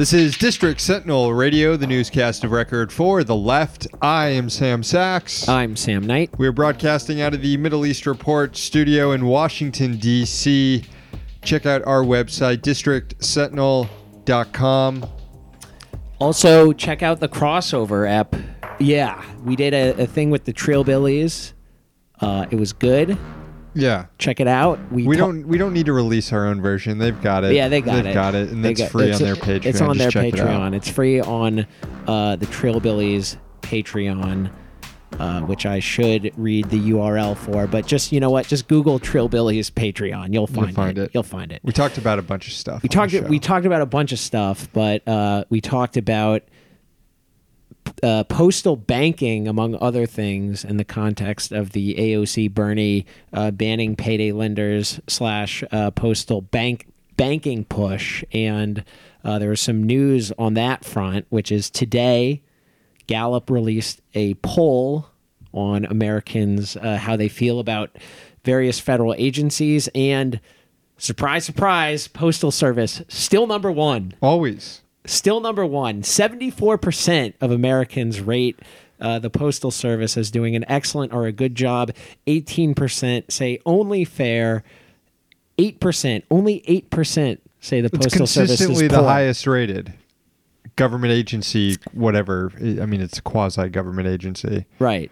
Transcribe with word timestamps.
This 0.00 0.14
is 0.14 0.38
District 0.38 0.80
Sentinel 0.80 1.34
Radio, 1.34 1.76
the 1.76 1.86
newscast 1.86 2.42
of 2.42 2.52
record 2.52 2.90
for 2.90 3.22
the 3.22 3.36
left. 3.36 3.86
I 4.00 4.28
am 4.28 4.48
Sam 4.48 4.82
Sacks. 4.82 5.46
I'm 5.46 5.76
Sam 5.76 6.06
Knight. 6.06 6.30
We're 6.38 6.52
broadcasting 6.52 7.20
out 7.20 7.34
of 7.34 7.42
the 7.42 7.58
Middle 7.58 7.84
East 7.84 8.06
Report 8.06 8.56
studio 8.56 9.12
in 9.12 9.26
Washington, 9.26 9.98
D.C. 9.98 10.84
Check 11.42 11.66
out 11.66 11.86
our 11.86 12.02
website, 12.02 12.62
districtsentinel.com. 12.62 15.06
Also, 16.18 16.72
check 16.72 17.02
out 17.02 17.20
the 17.20 17.28
crossover 17.28 18.10
app. 18.10 18.34
Yeah, 18.78 19.22
we 19.44 19.54
did 19.54 19.74
a, 19.74 20.04
a 20.04 20.06
thing 20.06 20.30
with 20.30 20.46
the 20.46 20.54
Trillbillies. 20.54 21.52
Uh, 22.22 22.46
it 22.50 22.56
was 22.56 22.72
good. 22.72 23.18
Yeah. 23.74 24.06
Check 24.18 24.40
it 24.40 24.48
out. 24.48 24.78
We 24.92 25.04
ta- 25.04 25.12
don't 25.26 25.46
we 25.46 25.56
don't 25.58 25.72
need 25.72 25.86
to 25.86 25.92
release 25.92 26.32
our 26.32 26.46
own 26.46 26.60
version. 26.60 26.98
They've 26.98 27.20
got 27.22 27.44
it. 27.44 27.52
Yeah, 27.54 27.68
they 27.68 27.80
got 27.80 27.96
They've 27.96 28.06
it. 28.06 28.14
got 28.14 28.34
it, 28.34 28.48
and 28.50 28.64
They 28.64 28.72
it's 28.72 28.80
got- 28.80 28.90
free 28.90 29.12
on 29.12 29.20
their 29.22 29.36
Patreon. 29.36 29.66
It's 29.66 29.80
on 29.80 29.96
Just 29.96 29.98
their 29.98 30.10
check 30.10 30.34
it 30.34 30.40
out. 30.40 30.48
Patreon. 30.48 30.74
It's 30.74 30.88
free 30.88 31.20
on 31.20 31.66
uh, 32.06 32.36
the 32.36 32.46
Trillbillies 32.46 33.36
Patreon, 33.62 34.50
uh, 35.18 35.40
which 35.42 35.66
I 35.66 35.78
should 35.78 36.32
read 36.36 36.68
the 36.70 36.78
URL 36.90 37.36
for. 37.36 37.66
But 37.66 37.86
just 37.86 38.10
you 38.12 38.20
know 38.20 38.30
what? 38.30 38.46
Just 38.46 38.66
Google 38.68 38.98
Trillbillies 38.98 39.70
Patreon. 39.70 40.32
You'll 40.32 40.46
find, 40.46 40.74
find 40.74 40.98
it. 40.98 41.10
You'll 41.14 41.22
find 41.22 41.52
it. 41.52 41.60
We 41.62 41.72
talked 41.72 41.98
about 41.98 42.18
a 42.18 42.22
bunch 42.22 42.48
of 42.48 42.52
stuff. 42.54 42.82
We 42.82 42.88
on 42.88 42.90
talked. 42.90 43.12
show. 43.12 43.22
We 43.22 43.38
talked 43.38 43.66
about 43.66 43.82
a 43.82 43.86
bunch 43.86 44.12
of 44.12 44.18
stuff, 44.18 44.68
but 44.72 45.06
uh, 45.06 45.44
we 45.48 45.60
talked 45.60 45.96
about 45.96 46.42
uh, 48.02 48.24
postal 48.24 48.76
banking, 48.76 49.48
among 49.48 49.76
other 49.80 50.06
things, 50.06 50.64
in 50.64 50.76
the 50.76 50.84
context 50.84 51.52
of 51.52 51.72
the 51.72 51.94
AOC 51.94 52.52
Bernie 52.52 53.06
uh, 53.32 53.50
banning 53.50 53.96
payday 53.96 54.32
lenders 54.32 55.00
slash 55.06 55.62
uh, 55.70 55.90
postal 55.90 56.40
bank 56.40 56.86
banking 57.16 57.64
push, 57.66 58.24
and 58.32 58.82
uh, 59.24 59.38
there 59.38 59.50
was 59.50 59.60
some 59.60 59.82
news 59.82 60.32
on 60.38 60.54
that 60.54 60.84
front, 60.84 61.26
which 61.28 61.52
is 61.52 61.68
today. 61.68 62.42
Gallup 63.06 63.50
released 63.50 64.00
a 64.14 64.34
poll 64.34 65.06
on 65.52 65.84
Americans 65.84 66.76
uh, 66.76 66.96
how 66.96 67.16
they 67.16 67.28
feel 67.28 67.58
about 67.58 67.96
various 68.44 68.80
federal 68.80 69.14
agencies, 69.18 69.88
and 69.94 70.40
surprise, 70.96 71.44
surprise, 71.44 72.08
Postal 72.08 72.50
Service 72.50 73.02
still 73.08 73.46
number 73.46 73.70
one 73.70 74.14
always. 74.22 74.82
Still 75.04 75.40
number 75.40 75.64
one. 75.64 76.02
74% 76.02 77.34
of 77.40 77.50
Americans 77.50 78.20
rate 78.20 78.58
uh, 79.00 79.18
the 79.18 79.30
Postal 79.30 79.70
Service 79.70 80.16
as 80.16 80.30
doing 80.30 80.54
an 80.56 80.64
excellent 80.68 81.12
or 81.12 81.26
a 81.26 81.32
good 81.32 81.54
job. 81.54 81.92
18% 82.26 83.30
say 83.30 83.58
only 83.64 84.04
fair. 84.04 84.62
8%, 85.58 86.22
only 86.30 86.60
8% 86.90 87.38
say 87.60 87.80
the 87.80 87.86
It's 87.86 87.98
Postal 87.98 88.26
Service 88.26 88.50
is 88.52 88.58
consistently 88.58 88.88
the 88.88 88.96
poor. 88.96 89.04
highest 89.08 89.46
rated 89.46 89.92
government 90.76 91.12
agency. 91.12 91.76
Whatever. 91.92 92.52
I 92.58 92.86
mean, 92.86 93.00
it's 93.00 93.18
a 93.18 93.22
quasi 93.22 93.68
government 93.68 94.08
agency. 94.08 94.66
Right. 94.78 95.10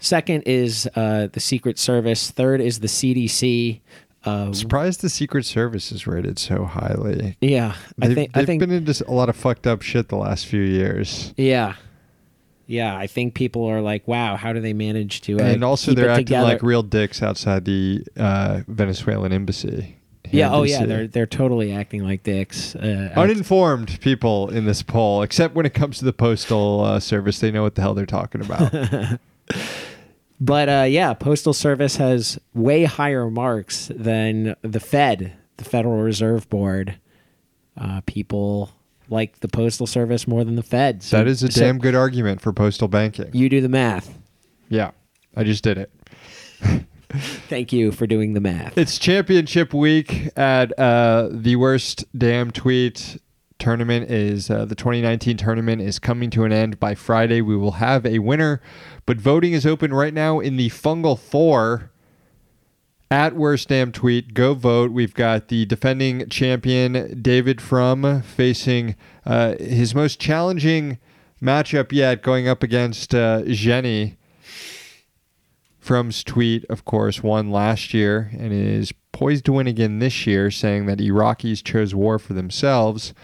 Second 0.00 0.42
is 0.46 0.88
uh, 0.94 1.28
the 1.32 1.40
Secret 1.40 1.78
Service. 1.78 2.30
Third 2.30 2.60
is 2.60 2.78
the 2.80 2.86
CDC. 2.86 3.80
Uh, 4.24 4.52
Surprised 4.52 5.00
the 5.00 5.08
Secret 5.08 5.44
Service 5.46 5.92
is 5.92 6.06
rated 6.06 6.38
so 6.38 6.64
highly. 6.64 7.36
yeah, 7.40 7.74
I 8.02 8.06
They've, 8.08 8.14
think 8.16 8.32
they've 8.32 8.46
think 8.46 8.60
been 8.60 8.70
into 8.72 9.04
a 9.08 9.12
lot 9.12 9.28
of 9.28 9.36
fucked 9.36 9.66
up 9.66 9.82
shit 9.82 10.08
the 10.08 10.16
last 10.16 10.46
few 10.46 10.60
years. 10.62 11.32
yeah, 11.36 11.74
yeah. 12.66 12.96
I 12.96 13.06
think 13.06 13.34
people 13.34 13.64
are 13.64 13.80
like, 13.80 14.06
wow, 14.08 14.36
how 14.36 14.52
do 14.52 14.60
they 14.60 14.72
manage 14.72 15.20
to? 15.22 15.38
Uh, 15.38 15.44
and 15.44 15.64
also, 15.64 15.94
they're 15.94 16.10
acting 16.10 16.26
together? 16.26 16.44
like 16.46 16.62
real 16.62 16.82
dicks 16.82 17.22
outside 17.22 17.64
the 17.64 18.04
uh, 18.16 18.60
Venezuelan 18.66 19.32
embassy. 19.32 19.94
Yeah. 20.30 20.52
Oh, 20.52 20.64
yeah. 20.64 20.84
They're 20.84 21.06
they're 21.06 21.24
totally 21.26 21.72
acting 21.72 22.04
like 22.04 22.22
dicks. 22.22 22.74
Uh, 22.76 23.12
uninformed 23.16 23.98
people 24.02 24.50
in 24.50 24.66
this 24.66 24.82
poll, 24.82 25.22
except 25.22 25.54
when 25.54 25.64
it 25.64 25.72
comes 25.72 25.98
to 26.00 26.04
the 26.04 26.12
postal 26.12 26.82
uh, 26.84 27.00
service. 27.00 27.38
They 27.38 27.50
know 27.50 27.62
what 27.62 27.76
the 27.76 27.80
hell 27.80 27.94
they're 27.94 28.04
talking 28.04 28.42
about. 28.42 29.18
but 30.40 30.68
uh, 30.68 30.86
yeah, 30.88 31.14
Postal 31.14 31.52
Service 31.52 31.96
has 31.96 32.38
way 32.54 32.84
higher 32.84 33.30
marks 33.30 33.90
than 33.94 34.54
the 34.62 34.80
Fed, 34.80 35.36
the 35.56 35.64
Federal 35.64 36.02
Reserve 36.02 36.48
Board. 36.48 36.98
Uh, 37.76 38.00
people 38.06 38.70
like 39.08 39.40
the 39.40 39.48
Postal 39.48 39.86
Service 39.86 40.26
more 40.26 40.44
than 40.44 40.56
the 40.56 40.62
Fed. 40.62 41.02
So, 41.02 41.16
that 41.18 41.26
is 41.26 41.42
a 41.42 41.50
so 41.50 41.60
damn 41.60 41.78
good 41.78 41.94
argument 41.94 42.40
for 42.40 42.52
postal 42.52 42.88
banking. 42.88 43.30
You 43.32 43.48
do 43.48 43.60
the 43.60 43.68
math. 43.68 44.18
Yeah, 44.68 44.90
I 45.36 45.44
just 45.44 45.64
did 45.64 45.78
it. 45.78 45.92
Thank 47.48 47.72
you 47.72 47.90
for 47.92 48.06
doing 48.06 48.34
the 48.34 48.40
math. 48.40 48.76
It's 48.76 48.98
championship 48.98 49.72
week 49.72 50.30
at 50.36 50.78
uh, 50.78 51.28
the 51.30 51.56
worst 51.56 52.04
damn 52.16 52.50
tweet 52.50 53.18
tournament 53.58 54.10
is 54.10 54.50
uh, 54.50 54.64
the 54.64 54.74
2019 54.74 55.36
tournament 55.36 55.82
is 55.82 55.98
coming 55.98 56.30
to 56.30 56.44
an 56.44 56.52
end 56.52 56.78
by 56.78 56.94
Friday. 56.94 57.40
We 57.40 57.56
will 57.56 57.72
have 57.72 58.06
a 58.06 58.20
winner, 58.20 58.60
but 59.06 59.18
voting 59.18 59.52
is 59.52 59.66
open 59.66 59.92
right 59.92 60.14
now 60.14 60.40
in 60.40 60.56
the 60.56 60.70
Fungal 60.70 61.18
Four. 61.18 61.90
At 63.10 63.34
worst 63.34 63.68
damn 63.68 63.90
tweet, 63.90 64.34
go 64.34 64.52
vote. 64.52 64.92
We've 64.92 65.14
got 65.14 65.48
the 65.48 65.64
defending 65.64 66.28
champion 66.28 67.22
David 67.22 67.60
Frum 67.62 68.20
facing 68.22 68.96
uh, 69.24 69.54
his 69.58 69.94
most 69.94 70.20
challenging 70.20 70.98
matchup 71.40 71.90
yet, 71.90 72.22
going 72.22 72.48
up 72.48 72.62
against 72.62 73.14
uh, 73.14 73.42
Jenny. 73.46 74.18
Frum's 75.78 76.22
tweet, 76.22 76.66
of 76.68 76.84
course, 76.84 77.22
won 77.22 77.50
last 77.50 77.94
year 77.94 78.30
and 78.38 78.52
is 78.52 78.92
poised 79.12 79.46
to 79.46 79.54
win 79.54 79.66
again 79.66 80.00
this 80.00 80.26
year, 80.26 80.50
saying 80.50 80.84
that 80.84 80.98
Iraqis 80.98 81.64
chose 81.64 81.94
war 81.94 82.18
for 82.18 82.34
themselves. 82.34 83.14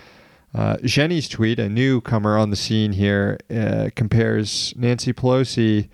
Uh, 0.54 0.76
Jenny's 0.84 1.28
tweet, 1.28 1.58
a 1.58 1.68
newcomer 1.68 2.38
on 2.38 2.50
the 2.50 2.56
scene 2.56 2.92
here, 2.92 3.38
uh, 3.54 3.90
compares 3.96 4.72
Nancy 4.76 5.12
Pelosi 5.12 5.88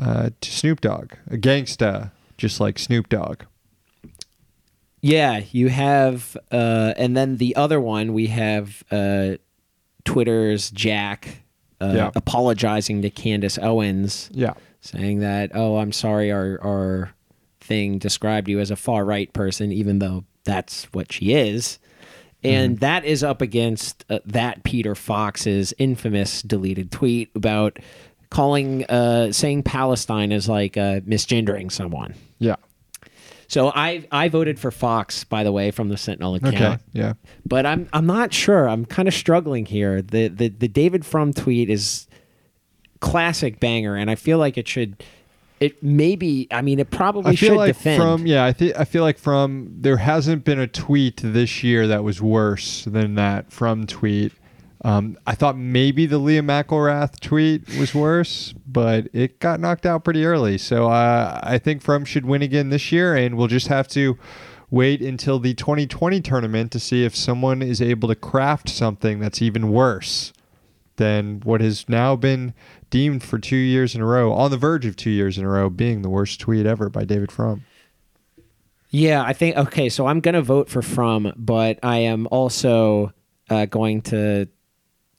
uh, 0.00 0.30
to 0.40 0.50
Snoop 0.52 0.80
Dogg, 0.80 1.14
a 1.30 1.36
gangsta, 1.36 2.12
just 2.38 2.60
like 2.60 2.78
Snoop 2.78 3.08
Dogg. 3.08 3.42
Yeah, 5.00 5.42
you 5.50 5.68
have, 5.68 6.36
uh, 6.52 6.94
and 6.96 7.16
then 7.16 7.38
the 7.38 7.56
other 7.56 7.80
one 7.80 8.12
we 8.12 8.28
have 8.28 8.84
uh, 8.92 9.32
Twitter's 10.04 10.70
Jack 10.70 11.42
uh, 11.80 11.92
Yeah. 11.96 12.10
apologizing 12.14 13.02
to 13.02 13.10
Candace 13.10 13.58
Owens. 13.58 14.30
Yeah. 14.32 14.54
saying 14.84 15.20
that, 15.20 15.50
"Oh, 15.54 15.76
I'm 15.78 15.92
sorry, 15.92 16.30
our 16.32 16.58
our 16.62 17.12
thing 17.60 17.98
described 17.98 18.48
you 18.48 18.58
as 18.60 18.70
a 18.70 18.76
far 18.76 19.04
right 19.04 19.32
person, 19.32 19.70
even 19.72 19.98
though 20.00 20.24
that's 20.44 20.84
what 20.92 21.12
she 21.12 21.32
is." 21.34 21.78
And 22.44 22.80
that 22.80 23.04
is 23.04 23.22
up 23.22 23.40
against 23.40 24.04
uh, 24.10 24.18
that 24.26 24.64
Peter 24.64 24.94
Fox's 24.94 25.72
infamous 25.78 26.42
deleted 26.42 26.90
tweet 26.90 27.30
about 27.34 27.78
calling, 28.30 28.84
uh, 28.86 29.30
saying 29.32 29.62
Palestine 29.62 30.32
is 30.32 30.48
like 30.48 30.76
uh, 30.76 31.00
misgendering 31.00 31.70
someone. 31.70 32.14
Yeah. 32.38 32.56
So 33.48 33.70
I 33.74 34.06
I 34.10 34.28
voted 34.28 34.58
for 34.58 34.70
Fox, 34.70 35.24
by 35.24 35.44
the 35.44 35.52
way, 35.52 35.70
from 35.70 35.88
the 35.90 35.96
Sentinel 35.98 36.36
account 36.36 36.54
Okay. 36.54 36.76
Yeah. 36.92 37.12
but 37.44 37.66
I'm 37.66 37.86
I'm 37.92 38.06
not 38.06 38.32
sure. 38.32 38.66
I'm 38.66 38.86
kind 38.86 39.06
of 39.06 39.12
struggling 39.14 39.66
here. 39.66 40.00
The 40.00 40.28
the 40.28 40.48
the 40.48 40.68
David 40.68 41.04
Frum 41.04 41.34
tweet 41.34 41.68
is 41.68 42.06
classic 43.00 43.60
banger, 43.60 43.94
and 43.94 44.10
I 44.10 44.14
feel 44.14 44.38
like 44.38 44.56
it 44.56 44.66
should. 44.66 45.04
It 45.62 45.82
maybe. 45.82 46.48
I 46.50 46.60
mean, 46.60 46.80
it 46.80 46.90
probably 46.90 47.32
I 47.32 47.36
feel 47.36 47.50
should 47.50 47.56
like 47.56 47.76
defend. 47.76 48.02
from 48.02 48.26
yeah, 48.26 48.44
I 48.44 48.52
think 48.52 48.78
I 48.78 48.84
feel 48.84 49.02
like 49.02 49.18
from 49.18 49.68
there 49.70 49.98
hasn't 49.98 50.44
been 50.44 50.58
a 50.58 50.66
tweet 50.66 51.20
this 51.22 51.62
year 51.62 51.86
that 51.86 52.02
was 52.02 52.20
worse 52.20 52.84
than 52.84 53.14
that 53.14 53.52
Frum 53.52 53.86
tweet. 53.86 54.32
Um, 54.84 55.16
I 55.24 55.36
thought 55.36 55.56
maybe 55.56 56.06
the 56.06 56.18
Leah 56.18 56.42
McElrath 56.42 57.20
tweet 57.20 57.68
was 57.78 57.94
worse, 57.94 58.52
but 58.66 59.06
it 59.12 59.38
got 59.38 59.60
knocked 59.60 59.86
out 59.86 60.02
pretty 60.02 60.24
early. 60.24 60.58
So 60.58 60.88
uh, 60.88 61.38
I 61.40 61.58
think 61.58 61.82
Frum 61.82 62.04
should 62.04 62.26
win 62.26 62.42
again 62.42 62.70
this 62.70 62.90
year, 62.90 63.14
and 63.14 63.36
we'll 63.36 63.46
just 63.46 63.68
have 63.68 63.86
to 63.88 64.18
wait 64.70 65.00
until 65.00 65.38
the 65.38 65.54
2020 65.54 66.20
tournament 66.20 66.72
to 66.72 66.80
see 66.80 67.04
if 67.04 67.14
someone 67.14 67.62
is 67.62 67.80
able 67.80 68.08
to 68.08 68.16
craft 68.16 68.68
something 68.68 69.20
that's 69.20 69.40
even 69.40 69.70
worse 69.70 70.32
than 70.96 71.40
what 71.44 71.60
has 71.60 71.88
now 71.88 72.16
been 72.16 72.54
deemed 72.90 73.22
for 73.22 73.38
two 73.38 73.56
years 73.56 73.94
in 73.94 74.00
a 74.00 74.06
row, 74.06 74.32
on 74.32 74.50
the 74.50 74.56
verge 74.56 74.86
of 74.86 74.96
two 74.96 75.10
years 75.10 75.38
in 75.38 75.44
a 75.44 75.48
row, 75.48 75.70
being 75.70 76.02
the 76.02 76.10
worst 76.10 76.40
tweet 76.40 76.66
ever 76.66 76.88
by 76.88 77.04
David 77.04 77.32
Frum. 77.32 77.64
yeah, 78.90 79.22
I 79.22 79.32
think 79.32 79.56
okay. 79.56 79.88
So 79.88 80.06
I'm 80.06 80.20
gonna 80.20 80.42
vote 80.42 80.68
for 80.68 80.82
Frum, 80.82 81.32
but 81.36 81.78
I 81.82 81.98
am 81.98 82.28
also 82.30 83.12
uh, 83.48 83.66
going 83.66 84.02
to 84.02 84.48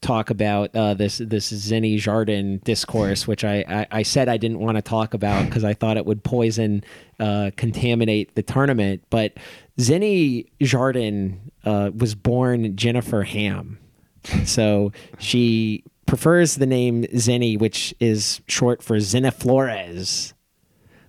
talk 0.03 0.29
about 0.29 0.75
uh, 0.75 0.93
this 0.93 1.17
this 1.17 1.51
Zenny 1.51 1.97
Jardin 1.97 2.59
discourse, 2.63 3.25
which 3.25 3.43
I, 3.43 3.63
I, 3.67 3.99
I 3.99 4.03
said 4.03 4.29
I 4.29 4.37
didn't 4.37 4.59
want 4.59 4.77
to 4.77 4.81
talk 4.81 5.13
about 5.13 5.45
because 5.45 5.63
I 5.63 5.73
thought 5.73 5.97
it 5.97 6.05
would 6.05 6.23
poison, 6.23 6.83
uh, 7.19 7.51
contaminate 7.55 8.35
the 8.35 8.43
tournament. 8.43 9.03
But 9.09 9.33
Zenny 9.79 10.47
Jardin 10.61 11.51
uh, 11.63 11.91
was 11.95 12.13
born 12.13 12.75
Jennifer 12.75 13.23
Ham, 13.23 13.79
so 14.45 14.91
she 15.19 15.83
prefers 16.05 16.55
the 16.55 16.65
name 16.65 17.03
Zenny, 17.05 17.57
which 17.57 17.93
is 17.99 18.41
short 18.47 18.83
for 18.83 18.99
Zena 18.99 19.31
Flores. 19.31 20.33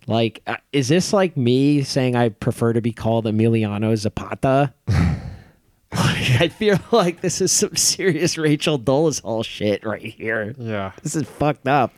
Like, 0.07 0.43
uh, 0.47 0.57
is 0.73 0.89
this 0.89 1.13
like 1.13 1.37
me 1.37 1.83
saying 1.83 2.15
I 2.15 2.29
prefer 2.29 2.73
to 2.75 2.81
be 2.81 2.93
called 2.93 3.25
Emiliano 3.25 3.97
Zapata? 3.97 4.75
I 5.93 6.49
feel 6.49 6.79
like 6.91 7.21
this 7.21 7.41
is 7.41 7.53
some 7.53 7.77
serious 7.77 8.37
Rachel 8.37 8.79
Dolezal 8.79 9.45
shit 9.45 9.85
right 9.85 10.03
here. 10.03 10.55
Yeah. 10.59 10.93
This 11.03 11.15
is 11.17 11.27
fucked 11.29 11.69
up. 11.69 11.93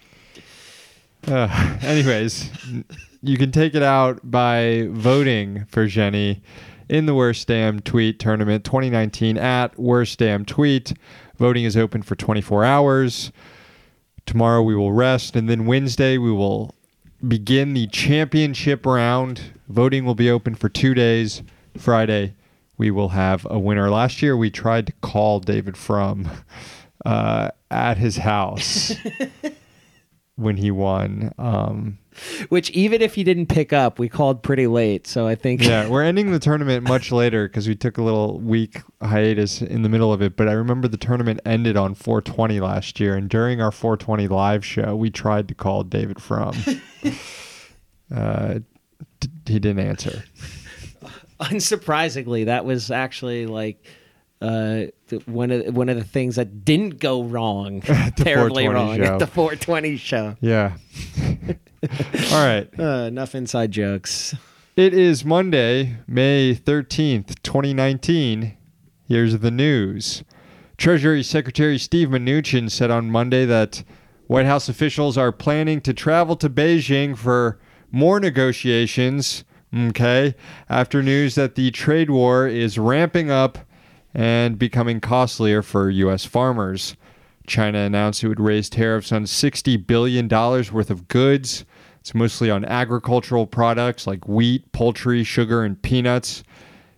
Uh, 1.26 1.78
anyways, 1.82 2.50
you 3.22 3.36
can 3.36 3.50
take 3.50 3.74
it 3.74 3.82
out 3.82 4.20
by 4.22 4.86
voting 4.90 5.64
for 5.68 5.86
Jenny 5.86 6.42
in 6.88 7.06
the 7.06 7.14
Worst 7.14 7.48
Damn 7.48 7.80
Tweet 7.80 8.18
Tournament 8.18 8.64
2019 8.64 9.36
at 9.36 9.78
Worst 9.78 10.18
Damn 10.18 10.44
Tweet. 10.44 10.92
Voting 11.36 11.64
is 11.64 11.76
open 11.76 12.02
for 12.02 12.14
24 12.14 12.64
hours. 12.64 13.32
Tomorrow 14.24 14.62
we 14.62 14.74
will 14.74 14.92
rest, 14.92 15.36
and 15.36 15.48
then 15.48 15.66
Wednesday 15.66 16.18
we 16.18 16.32
will 16.32 16.74
begin 17.26 17.74
the 17.74 17.86
championship 17.88 18.86
round. 18.86 19.40
Voting 19.68 20.04
will 20.04 20.14
be 20.14 20.30
open 20.30 20.54
for 20.54 20.68
two 20.68 20.94
days. 20.94 21.42
Friday 21.76 22.34
we 22.78 22.90
will 22.90 23.10
have 23.10 23.46
a 23.50 23.58
winner. 23.58 23.90
Last 23.90 24.22
year 24.22 24.36
we 24.36 24.50
tried 24.50 24.86
to 24.86 24.92
call 25.00 25.40
David 25.40 25.76
Frum 25.76 26.28
uh, 27.04 27.50
at 27.70 27.96
his 27.98 28.18
house 28.18 28.92
when 30.36 30.56
he 30.56 30.70
won. 30.70 31.32
Um, 31.38 31.98
Which 32.48 32.70
even 32.70 33.02
if 33.02 33.16
you 33.16 33.24
didn't 33.24 33.46
pick 33.46 33.72
up, 33.72 33.98
we 33.98 34.08
called 34.08 34.42
pretty 34.42 34.66
late. 34.66 35.06
So 35.06 35.26
I 35.26 35.34
think 35.34 35.62
yeah, 35.62 35.88
we're 35.90 36.02
ending 36.02 36.32
the 36.32 36.38
tournament 36.38 36.88
much 36.88 37.12
later 37.12 37.48
because 37.48 37.68
we 37.68 37.74
took 37.74 37.98
a 37.98 38.02
little 38.02 38.40
week 38.40 38.82
hiatus 39.02 39.62
in 39.62 39.82
the 39.82 39.88
middle 39.88 40.12
of 40.12 40.22
it. 40.22 40.36
But 40.36 40.48
I 40.48 40.52
remember 40.52 40.88
the 40.88 40.96
tournament 40.96 41.40
ended 41.44 41.76
on 41.76 41.94
420 41.94 42.60
last 42.60 43.00
year, 43.00 43.16
and 43.16 43.28
during 43.28 43.60
our 43.60 43.72
420 43.72 44.28
live 44.28 44.64
show, 44.64 44.96
we 44.96 45.10
tried 45.10 45.48
to 45.48 45.54
call 45.54 45.82
David 45.84 46.20
Frum. 46.20 46.54
uh, 48.14 48.58
d- 49.20 49.28
he 49.46 49.58
didn't 49.58 49.80
answer. 49.80 50.24
unsurprisingly, 51.40 52.46
that 52.46 52.64
was 52.64 52.90
actually 52.90 53.46
like 53.46 53.84
uh, 54.40 54.84
one 55.26 55.50
of 55.50 55.74
one 55.74 55.88
of 55.88 55.96
the 55.96 56.04
things 56.04 56.36
that 56.36 56.64
didn't 56.64 56.98
go 56.98 57.22
wrong, 57.22 57.80
terribly 58.16 58.68
wrong 58.68 58.96
show. 58.96 59.04
at 59.04 59.18
the 59.18 59.26
420 59.26 59.96
show. 59.96 60.36
Yeah. 60.40 60.76
All 62.32 62.46
right. 62.46 62.68
Uh, 62.78 63.06
enough 63.06 63.34
inside 63.34 63.70
jokes. 63.72 64.34
It 64.76 64.92
is 64.92 65.24
Monday, 65.24 65.96
May 66.06 66.54
13th, 66.54 67.42
2019. 67.42 68.56
Here's 69.08 69.38
the 69.38 69.50
news. 69.50 70.22
Treasury 70.76 71.22
Secretary 71.22 71.78
Steve 71.78 72.08
Mnuchin 72.08 72.70
said 72.70 72.90
on 72.90 73.10
Monday 73.10 73.46
that 73.46 73.82
White 74.26 74.44
House 74.46 74.68
officials 74.68 75.16
are 75.16 75.32
planning 75.32 75.80
to 75.82 75.94
travel 75.94 76.36
to 76.36 76.50
Beijing 76.50 77.16
for 77.16 77.58
more 77.90 78.20
negotiations, 78.20 79.44
okay, 79.74 80.34
after 80.68 81.02
news 81.02 81.36
that 81.36 81.54
the 81.54 81.70
trade 81.70 82.10
war 82.10 82.46
is 82.46 82.78
ramping 82.78 83.30
up 83.30 83.58
and 84.16 84.58
becoming 84.58 84.98
costlier 84.98 85.60
for 85.60 85.90
U.S. 85.90 86.24
farmers. 86.24 86.96
China 87.46 87.80
announced 87.80 88.24
it 88.24 88.28
would 88.28 88.40
raise 88.40 88.70
tariffs 88.70 89.12
on 89.12 89.24
$60 89.24 89.86
billion 89.86 90.26
worth 90.26 90.90
of 90.90 91.06
goods. 91.06 91.66
It's 92.00 92.14
mostly 92.14 92.50
on 92.50 92.64
agricultural 92.64 93.46
products 93.46 94.06
like 94.06 94.26
wheat, 94.26 94.72
poultry, 94.72 95.22
sugar, 95.22 95.64
and 95.64 95.80
peanuts. 95.82 96.42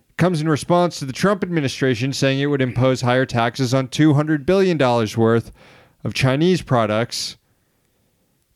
It 0.07 0.17
comes 0.17 0.39
in 0.39 0.47
response 0.47 0.97
to 0.99 1.05
the 1.05 1.11
Trump 1.11 1.43
administration 1.43 2.13
saying 2.13 2.39
it 2.39 2.45
would 2.45 2.61
impose 2.61 3.01
higher 3.01 3.25
taxes 3.25 3.73
on 3.73 3.89
$200 3.89 4.45
billion 4.45 4.77
worth 4.77 5.51
of 6.05 6.13
Chinese 6.13 6.61
products. 6.61 7.35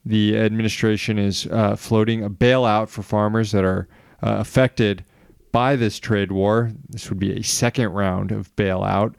The 0.05 0.37
administration 0.37 1.19
is 1.19 1.47
uh, 1.47 1.75
floating 1.75 2.23
a 2.23 2.29
bailout 2.29 2.87
for 2.87 3.03
farmers 3.03 3.51
that 3.51 3.65
are 3.65 3.89
uh, 4.21 4.37
affected 4.39 5.03
by 5.53 5.77
this 5.77 5.99
trade 5.99 6.33
war. 6.33 6.71
This 6.89 7.09
would 7.09 7.19
be 7.19 7.31
a 7.31 7.43
second 7.43 7.91
round 7.91 8.33
of 8.33 8.53
bailout. 8.57 9.13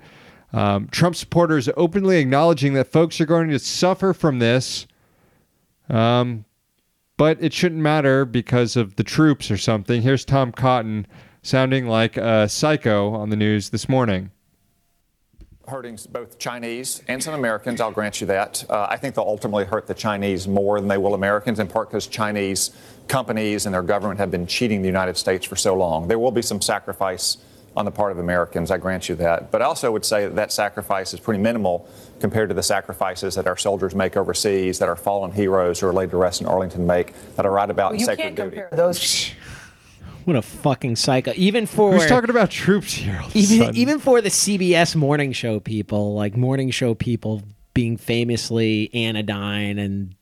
Um, 0.52 0.88
Trump 0.88 1.16
supporters 1.16 1.70
openly 1.76 2.18
acknowledging 2.18 2.74
that 2.74 2.92
folks 2.92 3.18
are 3.22 3.26
going 3.26 3.48
to 3.48 3.58
suffer 3.58 4.12
from 4.12 4.38
this, 4.38 4.86
um, 5.88 6.44
but 7.16 7.42
it 7.42 7.54
shouldn't 7.54 7.80
matter 7.80 8.24
because 8.24 8.76
of 8.76 8.96
the 8.96 9.04
troops 9.04 9.50
or 9.50 9.56
something. 9.56 10.02
Here's 10.02 10.24
Tom 10.24 10.52
Cotton 10.52 11.06
sounding 11.42 11.86
like 11.86 12.16
a 12.16 12.48
psycho 12.48 13.14
on 13.14 13.30
the 13.30 13.36
news 13.36 13.70
this 13.70 13.88
morning. 13.88 14.30
hurting 15.66 15.98
both 16.10 16.38
Chinese 16.38 17.02
and 17.08 17.22
some 17.22 17.34
Americans. 17.34 17.80
I'll 17.80 17.90
grant 17.90 18.20
you 18.20 18.26
that. 18.28 18.64
Uh, 18.68 18.86
I 18.90 18.96
think 18.96 19.14
they'll 19.14 19.24
ultimately 19.24 19.64
hurt 19.64 19.86
the 19.86 19.94
Chinese 19.94 20.46
more 20.46 20.78
than 20.78 20.88
they 20.88 20.98
will 20.98 21.14
Americans, 21.14 21.58
in 21.58 21.68
part 21.68 21.88
because 21.88 22.06
Chinese 22.06 22.70
companies 23.08 23.66
and 23.66 23.74
their 23.74 23.82
government 23.82 24.18
have 24.20 24.30
been 24.30 24.46
cheating 24.46 24.82
the 24.82 24.88
United 24.88 25.16
States 25.16 25.44
for 25.44 25.56
so 25.56 25.74
long. 25.74 26.08
There 26.08 26.18
will 26.18 26.30
be 26.30 26.42
some 26.42 26.60
sacrifice 26.60 27.38
on 27.76 27.84
the 27.84 27.90
part 27.90 28.12
of 28.12 28.18
Americans. 28.18 28.70
I 28.70 28.78
grant 28.78 29.08
you 29.08 29.14
that. 29.16 29.50
But 29.50 29.60
I 29.62 29.64
also 29.64 29.90
would 29.90 30.04
say 30.04 30.24
that 30.26 30.36
that 30.36 30.52
sacrifice 30.52 31.12
is 31.12 31.20
pretty 31.20 31.42
minimal 31.42 31.88
compared 32.20 32.48
to 32.48 32.54
the 32.54 32.62
sacrifices 32.62 33.34
that 33.34 33.46
our 33.46 33.56
soldiers 33.56 33.94
make 33.94 34.16
overseas, 34.16 34.78
that 34.78 34.88
our 34.88 34.96
fallen 34.96 35.32
heroes 35.32 35.80
who 35.80 35.88
are 35.88 35.92
laid 35.92 36.10
to 36.10 36.16
rest 36.16 36.40
in 36.40 36.46
Arlington 36.46 36.86
make, 36.86 37.14
that 37.34 37.44
I 37.44 37.48
write 37.48 37.70
about 37.70 37.92
in 37.94 37.98
You 38.00 38.06
Sacred 38.06 38.22
can't 38.22 38.36
Duty. 38.36 38.50
compare 38.50 38.68
those. 38.72 39.32
What 40.24 40.36
a 40.36 40.42
fucking 40.42 40.96
psycho! 40.96 41.32
Even 41.36 41.66
for 41.66 41.92
Who's 41.92 42.06
talking 42.06 42.30
about 42.30 42.48
troops 42.48 42.94
here? 42.94 43.18
all 43.20 43.26
of 43.26 43.34
a 43.34 43.38
even 43.38 43.76
even 43.76 43.98
for 43.98 44.22
the 44.22 44.30
CBS 44.30 44.96
morning 44.96 45.32
show 45.32 45.60
people, 45.60 46.14
like 46.14 46.34
morning 46.34 46.70
show 46.70 46.94
people 46.94 47.42
being 47.74 47.98
famously 47.98 48.88
anodyne 48.94 49.78
and 49.78 50.14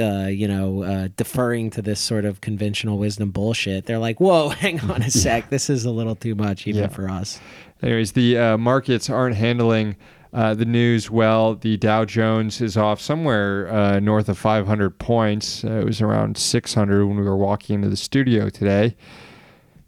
uh, 0.00 0.26
you 0.28 0.48
know 0.48 0.82
uh, 0.82 1.08
deferring 1.16 1.70
to 1.70 1.82
this 1.82 2.00
sort 2.00 2.24
of 2.24 2.40
conventional 2.40 2.98
wisdom 2.98 3.30
bullshit, 3.30 3.86
they're 3.86 3.98
like, 3.98 4.20
"Whoa, 4.20 4.48
hang 4.64 4.80
on 4.80 5.02
a 5.02 5.10
sec, 5.10 5.50
this 5.50 5.68
is 5.70 5.84
a 5.84 5.90
little 5.90 6.14
too 6.14 6.34
much 6.34 6.66
even 6.66 6.82
Yeah. 6.82 6.88
for 6.88 7.08
us." 7.08 7.40
Anyways, 7.82 8.12
the 8.12 8.36
uh, 8.38 8.58
markets 8.58 9.08
aren't 9.08 9.36
handling 9.36 9.96
uh, 10.32 10.52
the 10.54 10.64
news 10.64 11.10
well. 11.10 11.54
The 11.54 11.76
Dow 11.76 12.04
Jones 12.04 12.60
is 12.60 12.76
off 12.76 13.00
somewhere 13.00 13.72
uh, 13.72 14.00
north 14.00 14.28
of 14.28 14.36
500 14.36 14.98
points. 14.98 15.64
Uh, 15.64 15.70
it 15.80 15.84
was 15.84 16.00
around 16.02 16.36
600 16.36 17.06
when 17.06 17.16
we 17.16 17.22
were 17.22 17.36
walking 17.36 17.76
into 17.76 17.88
the 17.88 17.96
studio 17.96 18.50
today. 18.50 18.96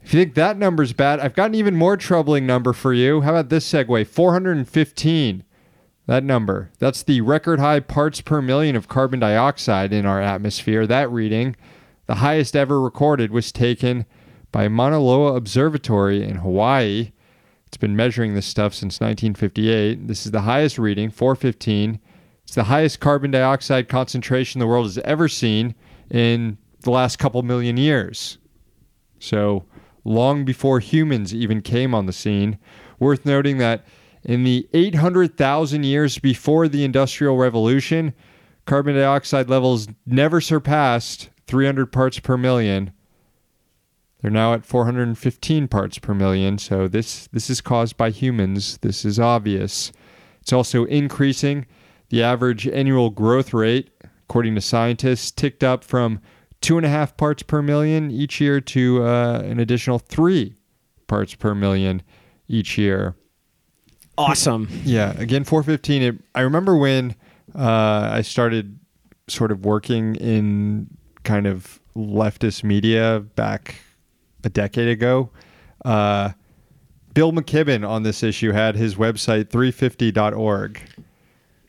If 0.03 0.13
you 0.15 0.19
think 0.21 0.33
that 0.33 0.57
number's 0.57 0.93
bad, 0.93 1.19
I've 1.19 1.35
got 1.35 1.49
an 1.49 1.55
even 1.55 1.75
more 1.75 1.95
troubling 1.95 2.47
number 2.47 2.73
for 2.73 2.91
you. 2.91 3.21
How 3.21 3.31
about 3.31 3.49
this 3.49 3.71
segue? 3.71 4.07
415. 4.07 5.43
That 6.07 6.23
number. 6.23 6.71
That's 6.79 7.03
the 7.03 7.21
record 7.21 7.59
high 7.59 7.79
parts 7.79 8.21
per 8.21 8.41
million 8.41 8.75
of 8.75 8.87
carbon 8.87 9.19
dioxide 9.19 9.93
in 9.93 10.05
our 10.05 10.21
atmosphere. 10.21 10.87
That 10.87 11.11
reading, 11.11 11.55
the 12.07 12.15
highest 12.15 12.55
ever 12.55 12.81
recorded, 12.81 13.31
was 13.31 13.51
taken 13.51 14.05
by 14.51 14.67
Mauna 14.67 14.99
Loa 14.99 15.35
Observatory 15.35 16.23
in 16.23 16.37
Hawaii. 16.37 17.11
It's 17.67 17.77
been 17.77 17.95
measuring 17.95 18.33
this 18.33 18.45
stuff 18.45 18.73
since 18.73 18.99
1958. 18.99 20.07
This 20.07 20.25
is 20.25 20.31
the 20.31 20.41
highest 20.41 20.77
reading, 20.77 21.09
415. 21.09 21.99
It's 22.43 22.55
the 22.55 22.65
highest 22.65 22.99
carbon 22.99 23.31
dioxide 23.31 23.87
concentration 23.87 24.59
the 24.59 24.67
world 24.67 24.87
has 24.87 24.97
ever 24.99 25.29
seen 25.29 25.75
in 26.09 26.57
the 26.81 26.91
last 26.91 27.17
couple 27.17 27.41
million 27.43 27.77
years. 27.77 28.39
So, 29.19 29.65
long 30.03 30.43
before 30.43 30.79
humans 30.79 31.33
even 31.33 31.61
came 31.61 31.93
on 31.93 32.07
the 32.07 32.13
scene. 32.13 32.57
Worth 32.99 33.25
noting 33.25 33.57
that 33.59 33.85
in 34.23 34.43
the 34.43 34.67
800,000 34.73 35.83
years 35.83 36.19
before 36.19 36.67
the 36.67 36.83
Industrial 36.83 37.37
Revolution, 37.37 38.13
carbon 38.65 38.95
dioxide 38.95 39.49
levels 39.49 39.87
never 40.05 40.39
surpassed 40.39 41.29
300 41.47 41.91
parts 41.91 42.19
per 42.19 42.37
million. 42.37 42.91
They're 44.21 44.31
now 44.31 44.53
at 44.53 44.65
415 44.65 45.67
parts 45.67 45.97
per 45.97 46.13
million, 46.13 46.59
so 46.59 46.87
this 46.87 47.27
this 47.27 47.49
is 47.49 47.59
caused 47.59 47.97
by 47.97 48.11
humans. 48.11 48.77
This 48.77 49.03
is 49.03 49.19
obvious. 49.19 49.91
It's 50.41 50.53
also 50.53 50.85
increasing. 50.85 51.65
The 52.09 52.21
average 52.21 52.67
annual 52.67 53.09
growth 53.09 53.53
rate, 53.53 53.89
according 54.23 54.53
to 54.55 54.61
scientists, 54.61 55.31
ticked 55.31 55.63
up 55.63 55.83
from 55.83 56.21
two 56.59 56.77
and 56.77 56.85
a 56.85 56.89
half 56.89 57.17
parts 57.17 57.41
per 57.41 57.61
million 57.63 58.11
each 58.11 58.39
year 58.39 58.61
to 58.61 59.03
uh, 59.03 59.41
an 59.43 59.59
additional 59.59 59.97
three 59.97 60.55
parts 61.07 61.33
per 61.33 61.55
million 61.55 62.03
each 62.47 62.77
year. 62.77 63.15
Awesome. 64.21 64.67
Yeah, 64.83 65.13
again, 65.17 65.43
415. 65.43 66.01
It, 66.01 66.15
I 66.35 66.41
remember 66.41 66.75
when 66.75 67.15
uh, 67.55 68.09
I 68.11 68.21
started 68.21 68.79
sort 69.27 69.51
of 69.51 69.65
working 69.65 70.15
in 70.15 70.87
kind 71.23 71.47
of 71.47 71.79
leftist 71.95 72.63
media 72.63 73.21
back 73.35 73.75
a 74.43 74.49
decade 74.49 74.87
ago. 74.87 75.29
Uh, 75.83 76.31
Bill 77.13 77.31
McKibben 77.31 77.87
on 77.87 78.03
this 78.03 78.23
issue 78.23 78.51
had 78.51 78.75
his 78.75 78.95
website 78.95 79.45
350.org. 79.45 80.81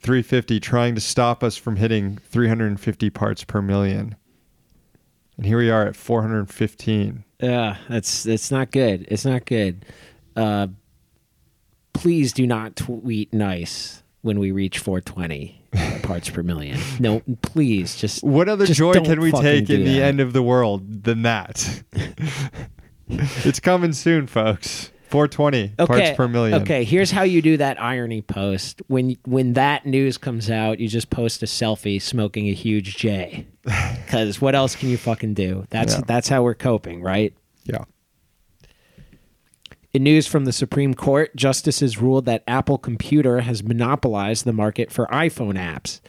350 0.03 0.61
trying 0.61 0.95
to 0.95 1.01
stop 1.01 1.45
us 1.45 1.57
from 1.57 1.77
hitting 1.77 2.19
350 2.19 3.11
parts 3.11 3.45
per 3.45 3.63
million. 3.63 4.17
And 5.37 5.47
here 5.47 5.59
we 5.59 5.71
are 5.71 5.87
at 5.87 5.97
415. 5.97 7.25
Yeah, 7.41 7.77
that's 7.89 8.25
that's 8.25 8.51
not 8.51 8.71
good. 8.71 9.07
It's 9.09 9.25
not 9.25 9.45
good. 9.45 9.85
Uh, 10.37 10.69
please 11.93 12.33
do 12.33 12.47
not 12.47 12.77
tweet 12.77 13.33
nice 13.33 14.03
when 14.23 14.39
we 14.39 14.53
reach 14.53 14.79
420 14.79 15.63
parts 16.03 16.31
per 16.31 16.43
million. 16.43 16.79
No, 17.01 17.23
please 17.43 17.97
just. 17.97 18.23
What 18.23 18.49
other 18.49 18.67
just 18.67 18.79
joy 18.79 18.93
can 18.95 19.21
we 19.21 19.33
take 19.33 19.69
in 19.71 19.85
the 19.85 19.95
that. 19.99 20.03
end 20.03 20.21
of 20.21 20.33
the 20.33 20.43
world 20.43 21.05
than 21.05 21.23
that? 21.23 21.83
it's 23.09 23.61
coming 23.61 23.93
soon, 23.93 24.27
folks. 24.27 24.91
420 25.11 25.69
parts 25.87 26.17
per 26.17 26.27
million. 26.27 26.63
Okay, 26.63 26.85
here's 26.85 27.11
how 27.11 27.23
you 27.23 27.43
do 27.43 27.59
that 27.59 27.81
irony 27.81 28.23
post. 28.23 28.81
When 28.87 29.17
when 29.27 29.53
that 29.53 29.85
news 29.85 30.17
comes 30.17 30.51
out, 30.51 30.81
you 30.81 30.89
just 30.89 31.11
post 31.11 31.43
a 31.43 31.47
selfie 31.47 32.01
smoking 32.01 32.49
a 32.49 32.55
huge 32.55 32.97
J. 32.97 33.47
Cuz 34.09 34.41
what 34.41 34.55
else 34.55 34.75
can 34.75 34.89
you 34.89 34.97
fucking 34.97 35.35
do? 35.35 35.67
That's 35.69 35.97
Yeah. 35.97 36.01
that's 36.07 36.31
how 36.31 36.43
we're 36.43 36.55
coping, 36.55 37.03
right? 37.03 37.35
Yeah. 37.65 37.85
In 39.95 40.05
news 40.05 40.27
from 40.27 40.47
the 40.47 40.53
Supreme 40.53 40.95
Court, 40.95 41.37
justices 41.37 41.99
ruled 41.99 42.25
that 42.25 42.45
Apple 42.49 42.79
Computer 42.79 43.41
has 43.41 43.63
monopolized 43.63 44.47
the 44.47 44.53
market 44.53 44.91
for 44.91 45.07
iPhone 45.09 45.59
apps. 45.59 46.01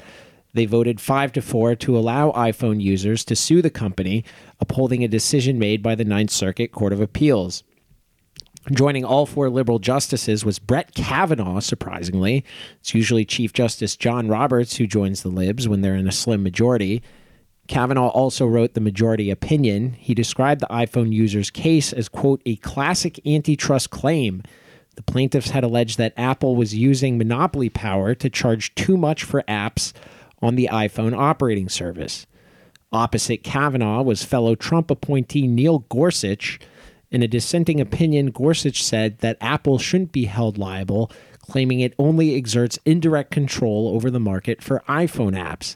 They 0.54 0.66
voted 0.66 1.02
5 1.02 1.34
to 1.34 1.42
4 1.42 1.76
to 1.76 1.98
allow 1.98 2.32
iPhone 2.32 2.82
users 2.82 3.26
to 3.26 3.36
sue 3.36 3.62
the 3.62 3.70
company, 3.70 4.24
upholding 4.62 5.04
a 5.04 5.10
decision 5.10 5.60
made 5.60 5.84
by 5.84 5.96
the 5.96 6.06
Ninth 6.06 6.32
Circuit 6.32 6.72
Court 6.72 6.94
of 6.94 7.02
Appeals. 7.02 7.64
Joining 8.72 9.04
all 9.04 9.26
four 9.26 9.50
liberal 9.50 9.80
justices 9.80 10.46
was 10.46 10.60
Brett 10.60 10.94
Kavanaugh, 10.94 11.60
surprisingly. 11.60 12.46
It's 12.80 12.96
usually 12.96 13.26
Chief 13.26 13.52
Justice 13.52 13.98
John 13.98 14.30
Roberts 14.30 14.78
who 14.78 14.88
joins 14.88 15.24
the 15.24 15.30
libs 15.30 15.68
when 15.68 15.82
they're 15.82 15.96
in 15.98 16.08
a 16.08 16.14
slim 16.14 16.42
majority. 16.42 17.04
Kavanaugh 17.68 18.10
also 18.10 18.46
wrote 18.46 18.74
the 18.74 18.82
majority 18.82 19.30
opinion. 19.30 19.94
He 19.94 20.14
described 20.14 20.62
the 20.62 20.68
iPhone 20.68 21.14
user's 21.14 21.50
case 21.50 21.94
as, 21.94 22.10
quote, 22.10 22.42
a 22.46 22.58
classic 22.58 23.26
antitrust 23.26 23.90
claim. 23.90 24.44
The 24.96 25.04
plaintiffs 25.04 25.52
had 25.52 25.64
alleged 25.64 25.98
that 25.98 26.14
Apple 26.18 26.56
was 26.56 26.76
using 26.76 27.18
monopoly 27.18 27.70
power 27.70 28.14
to 28.16 28.30
charge 28.30 28.76
too 28.76 28.98
much 28.98 29.24
for 29.24 29.44
apps 29.48 29.94
on 30.42 30.56
the 30.56 30.70
iPhone 30.72 31.18
operating 31.18 31.70
service. 31.70 32.28
Opposite 32.92 33.44
Kavanaugh 33.44 34.04
was 34.04 34.24
fellow 34.24 34.54
Trump 34.56 34.92
appointee 34.92 35.48
Neil 35.48 35.80
Gorsuch. 35.90 36.60
In 37.10 37.24
a 37.24 37.28
dissenting 37.28 37.80
opinion, 37.80 38.28
Gorsuch 38.28 38.84
said 38.84 39.20
that 39.20 39.38
Apple 39.42 39.80
shouldn't 39.80 40.12
be 40.12 40.26
held 40.26 40.58
liable, 40.58 41.10
claiming 41.40 41.80
it 41.80 41.96
only 41.98 42.36
exerts 42.36 42.78
indirect 42.86 43.32
control 43.32 43.88
over 43.96 44.12
the 44.12 44.20
market 44.20 44.62
for 44.62 44.84
iPhone 44.88 45.34
apps. 45.36 45.76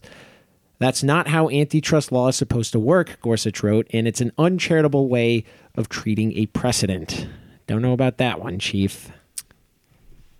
That's 0.80 1.02
not 1.04 1.28
how 1.28 1.50
antitrust 1.50 2.12
law 2.12 2.28
is 2.28 2.36
supposed 2.36 2.72
to 2.74 2.80
work, 2.80 3.20
Gorsuch 3.22 3.64
wrote, 3.64 3.88
and 3.92 4.08
it's 4.08 4.22
an 4.22 4.32
uncharitable 4.38 5.08
way 5.10 5.44
of 5.76 5.90
treating 5.90 6.38
a 6.38 6.46
precedent. 6.48 7.28
Don't 7.66 7.82
know 7.82 7.94
about 7.94 8.18
that 8.18 8.40
one, 8.40 8.60
Chief. 8.60 9.12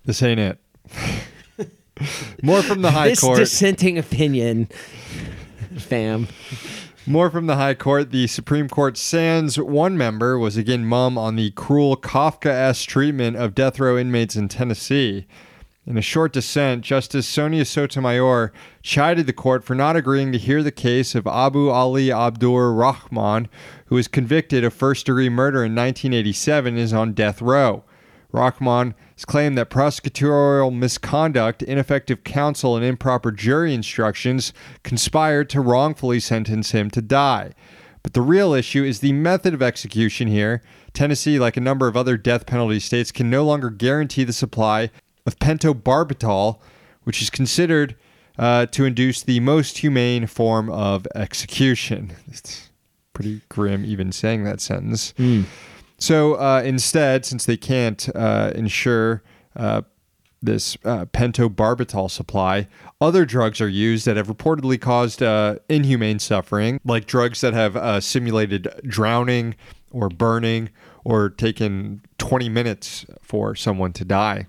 This 0.04 0.22
ain't 0.22 0.40
it. 0.40 0.58
More 2.42 2.62
from 2.62 2.82
the 2.82 2.90
High 2.92 3.08
this 3.10 3.20
Court. 3.20 3.38
dissenting 3.38 3.98
opinion, 3.98 4.68
fam. 5.76 6.28
More 7.04 7.30
from 7.30 7.46
the 7.46 7.56
High 7.56 7.74
Court. 7.74 8.10
The 8.12 8.26
Supreme 8.26 8.68
Court 8.68 8.96
sans 8.96 9.58
one 9.58 9.98
member 9.98 10.38
was 10.38 10.56
again 10.56 10.84
mum 10.84 11.18
on 11.18 11.36
the 11.36 11.50
cruel 11.52 11.96
Kafka-esque 11.96 12.88
treatment 12.88 13.36
of 13.36 13.54
death 13.54 13.80
row 13.80 13.98
inmates 13.98 14.36
in 14.36 14.48
Tennessee. 14.48 15.26
In 15.88 15.96
a 15.96 16.02
short 16.02 16.34
dissent, 16.34 16.84
Justice 16.84 17.26
Sonia 17.26 17.64
Sotomayor 17.64 18.52
chided 18.82 19.26
the 19.26 19.32
court 19.32 19.64
for 19.64 19.74
not 19.74 19.96
agreeing 19.96 20.32
to 20.32 20.38
hear 20.38 20.62
the 20.62 20.70
case 20.70 21.14
of 21.14 21.26
Abu 21.26 21.70
Ali 21.70 22.12
Abdur 22.12 22.74
Rahman, 22.74 23.48
who 23.86 23.94
was 23.94 24.06
convicted 24.06 24.64
of 24.64 24.74
first 24.74 25.06
degree 25.06 25.30
murder 25.30 25.64
in 25.64 25.74
1987 25.74 26.74
and 26.74 26.78
is 26.78 26.92
on 26.92 27.14
death 27.14 27.40
row. 27.40 27.84
Rahman 28.32 28.94
has 29.16 29.24
claimed 29.24 29.56
that 29.56 29.70
prosecutorial 29.70 30.76
misconduct, 30.76 31.62
ineffective 31.62 32.22
counsel, 32.22 32.76
and 32.76 32.84
improper 32.84 33.32
jury 33.32 33.72
instructions 33.72 34.52
conspired 34.82 35.48
to 35.48 35.62
wrongfully 35.62 36.20
sentence 36.20 36.72
him 36.72 36.90
to 36.90 37.00
die. 37.00 37.54
But 38.02 38.12
the 38.12 38.20
real 38.20 38.52
issue 38.52 38.84
is 38.84 39.00
the 39.00 39.14
method 39.14 39.54
of 39.54 39.62
execution 39.62 40.28
here. 40.28 40.60
Tennessee, 40.92 41.38
like 41.38 41.56
a 41.56 41.62
number 41.62 41.88
of 41.88 41.96
other 41.96 42.18
death 42.18 42.44
penalty 42.44 42.78
states, 42.78 43.10
can 43.10 43.30
no 43.30 43.42
longer 43.42 43.70
guarantee 43.70 44.24
the 44.24 44.34
supply 44.34 44.90
of 45.28 45.38
pentobarbital, 45.38 46.58
which 47.04 47.22
is 47.22 47.30
considered 47.30 47.94
uh, 48.38 48.66
to 48.66 48.84
induce 48.84 49.22
the 49.22 49.38
most 49.40 49.78
humane 49.78 50.26
form 50.26 50.68
of 50.70 51.06
execution. 51.14 52.12
It's 52.28 52.70
pretty 53.12 53.40
grim 53.48 53.84
even 53.84 54.12
saying 54.12 54.44
that 54.44 54.60
sentence. 54.60 55.12
So 55.98 56.34
uh, 56.34 56.62
instead, 56.64 57.24
since 57.26 57.44
they 57.44 57.56
can't 57.56 58.08
uh, 58.14 58.52
ensure 58.54 59.22
uh, 59.56 59.82
this 60.40 60.76
uh, 60.84 61.06
pentobarbital 61.06 62.08
supply, 62.10 62.68
other 63.00 63.24
drugs 63.24 63.60
are 63.60 63.68
used 63.68 64.06
that 64.06 64.16
have 64.16 64.28
reportedly 64.28 64.80
caused 64.80 65.20
uh, 65.20 65.56
inhumane 65.68 66.20
suffering, 66.20 66.80
like 66.84 67.06
drugs 67.06 67.40
that 67.40 67.54
have 67.54 67.76
uh, 67.76 68.00
simulated 68.00 68.68
drowning 68.86 69.56
or 69.90 70.08
burning 70.08 70.70
or 71.04 71.28
taken 71.28 72.02
20 72.18 72.48
minutes 72.48 73.04
for 73.20 73.56
someone 73.56 73.92
to 73.94 74.04
die. 74.04 74.46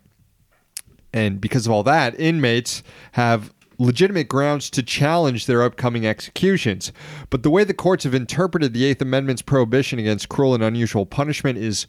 And 1.13 1.41
because 1.41 1.65
of 1.65 1.71
all 1.71 1.83
that, 1.83 2.19
inmates 2.19 2.83
have 3.13 3.53
legitimate 3.79 4.27
grounds 4.27 4.69
to 4.69 4.83
challenge 4.83 5.45
their 5.45 5.63
upcoming 5.63 6.05
executions. 6.05 6.91
But 7.29 7.43
the 7.43 7.49
way 7.49 7.63
the 7.63 7.73
courts 7.73 8.03
have 8.03 8.13
interpreted 8.13 8.73
the 8.73 8.85
Eighth 8.85 9.01
Amendment's 9.01 9.41
prohibition 9.41 9.97
against 9.97 10.29
cruel 10.29 10.53
and 10.53 10.63
unusual 10.63 11.05
punishment 11.05 11.57
is 11.57 11.87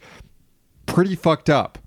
pretty 0.85 1.15
fucked 1.15 1.49
up. 1.49 1.77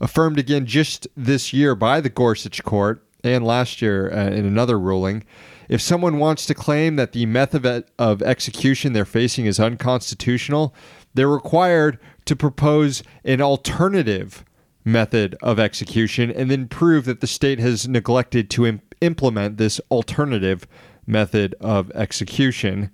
Affirmed 0.00 0.38
again 0.38 0.66
just 0.66 1.06
this 1.16 1.52
year 1.52 1.74
by 1.74 2.00
the 2.00 2.08
Gorsuch 2.08 2.62
Court 2.64 3.04
and 3.22 3.44
last 3.44 3.82
year 3.82 4.12
uh, 4.12 4.26
in 4.26 4.44
another 4.44 4.78
ruling. 4.78 5.24
If 5.68 5.80
someone 5.80 6.18
wants 6.18 6.46
to 6.46 6.54
claim 6.54 6.96
that 6.96 7.12
the 7.12 7.26
method 7.26 7.84
of 7.98 8.22
execution 8.22 8.92
they're 8.92 9.04
facing 9.04 9.46
is 9.46 9.58
unconstitutional, 9.58 10.74
they're 11.14 11.28
required 11.28 11.98
to 12.26 12.36
propose 12.36 13.02
an 13.24 13.40
alternative 13.40 14.44
method 14.84 15.34
of 15.42 15.58
execution 15.58 16.30
and 16.30 16.50
then 16.50 16.68
prove 16.68 17.06
that 17.06 17.20
the 17.20 17.26
state 17.26 17.58
has 17.58 17.88
neglected 17.88 18.50
to 18.50 18.66
im- 18.66 18.82
implement 19.00 19.56
this 19.56 19.80
alternative 19.90 20.66
method 21.06 21.54
of 21.60 21.90
execution. 21.92 22.90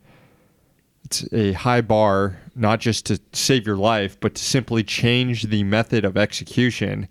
It's 1.04 1.26
a 1.32 1.52
high 1.52 1.80
bar, 1.80 2.38
not 2.54 2.78
just 2.80 3.06
to 3.06 3.20
save 3.32 3.66
your 3.66 3.76
life, 3.76 4.18
but 4.20 4.34
to 4.36 4.42
simply 4.42 4.84
change 4.84 5.44
the 5.44 5.64
method 5.64 6.04
of 6.04 6.16
execution. 6.16 7.08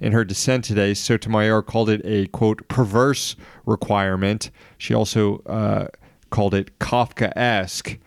In 0.00 0.12
her 0.12 0.24
dissent 0.24 0.64
today, 0.64 0.94
Sotomayor 0.94 1.62
called 1.62 1.90
it 1.90 2.02
a 2.04 2.26
quote 2.28 2.68
perverse 2.68 3.36
requirement. 3.66 4.50
She 4.76 4.94
also 4.94 5.38
uh, 5.46 5.88
called 6.30 6.54
it 6.54 6.78
Kafka-esque. 6.78 7.98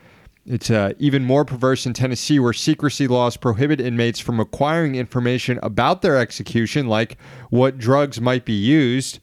It's 0.46 0.72
uh, 0.72 0.94
even 0.98 1.24
more 1.24 1.46
perverse 1.46 1.86
in 1.86 1.94
Tennessee, 1.94 2.40
where 2.40 2.54
secrecy 2.54 3.08
laws 3.08 3.38
prohibit 3.38 3.80
inmates 3.80 4.20
from 4.20 4.40
acquiring 4.40 4.96
information 4.96 5.60
about 5.62 6.02
their 6.02 6.18
execution, 6.18 6.88
like 6.88 7.18
what 7.52 7.78
drugs 7.78 8.20
might 8.20 8.44
be 8.44 8.54
used. 8.54 9.20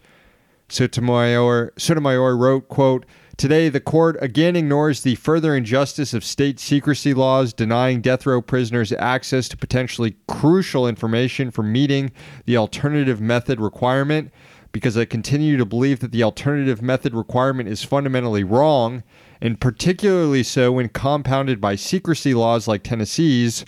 Sotomayor, 0.68 1.72
Sotomayor 1.76 2.36
wrote, 2.36 2.68
quote, 2.68 3.04
Today, 3.36 3.68
the 3.68 3.80
court 3.80 4.16
again 4.20 4.56
ignores 4.56 5.02
the 5.02 5.14
further 5.14 5.54
injustice 5.54 6.12
of 6.12 6.24
state 6.24 6.58
secrecy 6.58 7.14
laws, 7.14 7.52
denying 7.52 8.00
death 8.00 8.26
row 8.26 8.42
prisoners 8.42 8.92
access 8.92 9.48
to 9.48 9.56
potentially 9.56 10.16
crucial 10.26 10.88
information 10.88 11.52
for 11.52 11.62
meeting 11.62 12.10
the 12.46 12.56
alternative 12.56 13.20
method 13.20 13.60
requirement, 13.60 14.32
because 14.78 14.96
I 14.96 15.06
continue 15.06 15.56
to 15.56 15.64
believe 15.64 15.98
that 15.98 16.12
the 16.12 16.22
alternative 16.22 16.80
method 16.80 17.12
requirement 17.12 17.68
is 17.68 17.82
fundamentally 17.82 18.44
wrong, 18.44 19.02
and 19.40 19.60
particularly 19.60 20.44
so 20.44 20.70
when 20.70 20.88
compounded 20.88 21.60
by 21.60 21.74
secrecy 21.74 22.32
laws 22.32 22.68
like 22.68 22.84
Tennessee's. 22.84 23.64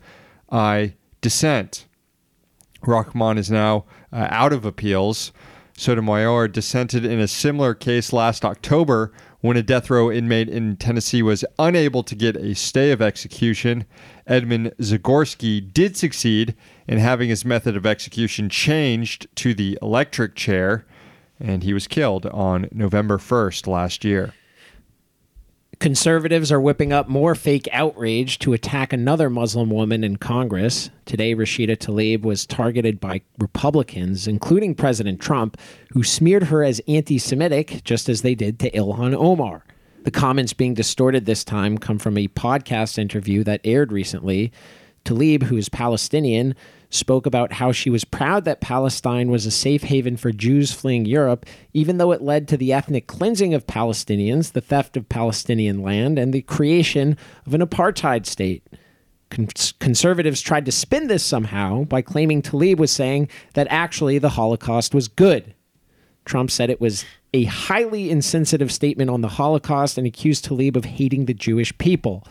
I 0.53 0.95
dissent. 1.21 1.87
Rahman 2.83 3.39
is 3.39 3.51
now 3.51 3.87
uh, 4.13 4.29
out 4.31 4.53
of 4.53 4.65
appeals. 4.65 5.33
Sotomayor 5.77 6.47
dissented 6.47 7.05
in 7.05 7.19
a 7.19 7.27
similar 7.27 7.75
case 7.75 8.13
last 8.13 8.45
October 8.45 9.11
when 9.41 9.57
a 9.57 9.65
death 9.65 9.91
row 9.91 10.13
inmate 10.13 10.49
in 10.49 10.77
Tennessee 10.77 11.23
was 11.23 11.45
unable 11.59 12.05
to 12.05 12.15
get 12.15 12.37
a 12.37 12.55
stay 12.55 12.93
of 12.93 13.03
execution. 13.03 13.85
Edmund 14.29 14.75
Zagorski 14.79 15.73
did 15.73 15.97
succeed 15.97 16.55
in 16.87 16.99
having 16.99 17.31
his 17.31 17.45
method 17.45 17.77
of 17.77 17.85
execution 17.85 18.49
changed 18.49 19.27
to 19.37 19.55
the 19.55 19.77
electric 19.83 20.37
chair, 20.37 20.87
and 21.41 21.63
he 21.63 21.73
was 21.73 21.87
killed 21.87 22.27
on 22.27 22.69
November 22.73 23.19
1st 23.19 23.67
last 23.67 24.05
year. 24.05 24.35
Conservatives 25.81 26.53
are 26.53 26.61
whipping 26.61 26.93
up 26.93 27.09
more 27.09 27.35
fake 27.35 27.67
outrage 27.73 28.39
to 28.41 28.53
attack 28.53 28.93
another 28.93 29.31
Muslim 29.31 29.71
woman 29.71 30.05
in 30.05 30.17
Congress. 30.17 30.91
Today, 31.07 31.35
Rashida 31.35 31.75
Tlaib 31.75 32.21
was 32.21 32.45
targeted 32.45 33.01
by 33.01 33.23
Republicans, 33.39 34.29
including 34.29 34.75
President 34.75 35.23
Trump, 35.23 35.57
who 35.93 36.03
smeared 36.03 36.45
her 36.45 36.63
as 36.63 36.83
anti 36.87 37.19
Semitic, 37.19 37.83
just 37.83 38.11
as 38.11 38.21
they 38.21 38.35
did 38.35 38.59
to 38.59 38.71
Ilhan 38.73 39.15
Omar. 39.15 39.65
The 40.05 40.11
comments 40.11 40.53
being 40.53 40.75
distorted 40.75 41.25
this 41.25 41.45
time 41.45 41.79
come 41.79 41.99
from 41.99 42.19
a 42.19 42.29
podcast 42.29 42.99
interview 42.99 43.43
that 43.45 43.63
aired 43.65 43.91
recently. 43.91 44.53
Tlaib, 45.07 45.45
who 45.45 45.57
is 45.57 45.71
Palestinian, 45.71 46.55
spoke 46.91 47.25
about 47.25 47.55
how 47.55 47.73
she 47.73 47.89
was 47.89 48.05
proud 48.05 48.45
that 48.45 48.61
Palestine 48.61 49.31
was 49.31 49.47
a 49.47 49.51
safe 49.51 49.85
haven 49.85 50.17
for 50.17 50.33
Jews 50.33 50.73
fleeing 50.73 51.07
Europe, 51.07 51.47
even 51.73 51.99
though 51.99 52.13
it 52.13 52.21
led 52.21 52.49
to 52.49 52.57
the 52.57 52.73
ethnic 52.73 53.07
cleansing 53.07 53.55
of 53.55 53.67
Palestinians, 53.67 54.53
the 54.53 54.61
theft 54.61 54.97
of 54.97 55.09
Palestinian 55.09 55.83
land, 55.83 56.19
and 56.19 56.33
the 56.33 56.43
creation 56.43 57.17
of 57.47 57.55
an 57.55 57.61
apartheid 57.61 58.27
state. 58.27 58.67
Cons- 59.31 59.73
conservatives 59.79 60.41
tried 60.41 60.65
to 60.67 60.73
spin 60.73 61.07
this 61.07 61.25
somehow 61.25 61.85
by 61.85 62.03
claiming 62.03 62.43
Tlaib 62.43 62.79
was 62.79 62.91
saying 62.91 63.29
that 63.55 63.69
actually 63.71 64.19
the 64.19 64.31
Holocaust 64.31 64.93
was 64.93 65.07
good. 65.07 65.55
Trump 66.25 66.51
said 66.51 66.69
it 66.71 66.81
was 66.81 67.05
a 67.33 67.45
highly 67.45 68.11
insensitive 68.11 68.73
statement 68.73 69.09
on 69.09 69.21
the 69.21 69.29
Holocaust 69.29 69.97
and 69.97 70.07
accused 70.07 70.47
Tlaib 70.47 70.77
of 70.77 70.85
hating 70.85 71.27
the 71.27 71.35
Jewish 71.35 71.77
people. 71.79 72.27